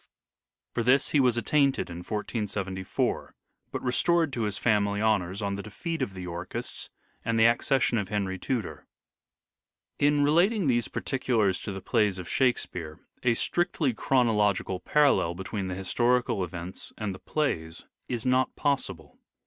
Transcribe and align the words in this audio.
For 0.73 0.81
this 0.81 1.09
he 1.09 1.19
was 1.19 1.37
at 1.37 1.45
tainted 1.45 1.87
in 1.91 1.97
1474, 1.97 3.35
but 3.71 3.83
restored 3.83 4.33
to 4.33 4.41
his 4.45 4.57
family 4.57 4.99
honours 4.99 5.43
on 5.43 5.53
the 5.57 5.61
defeat 5.61 6.01
of 6.01 6.15
the 6.15 6.23
Yorkists 6.23 6.89
and 7.23 7.39
the 7.39 7.45
accession 7.45 7.99
of 7.99 8.07
Henry 8.09 8.39
Tudor. 8.39 8.87
In 9.99 10.23
relating 10.23 10.65
these 10.65 10.87
particulars 10.87 11.59
to 11.59 11.71
the 11.71 11.81
plays 11.83 12.17
of 12.17 12.27
Shake 12.27 12.57
speare 12.57 12.99
a 13.21 13.35
strictly 13.35 13.93
chronological 13.93 14.79
parallel 14.79 15.35
between 15.35 15.67
the 15.67 15.75
historical 15.75 16.43
events 16.43 16.91
and 16.97 17.13
the 17.13 17.19
plays 17.19 17.85
is 18.09 18.25
not 18.25 18.55
possible. 18.55 19.19